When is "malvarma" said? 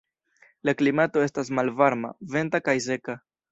1.61-2.11